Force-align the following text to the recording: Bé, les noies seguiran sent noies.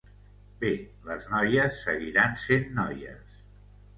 Bé, 0.63 0.69
les 1.09 1.27
noies 1.33 1.77
seguiran 1.89 2.33
sent 2.47 2.65
noies. 2.79 3.39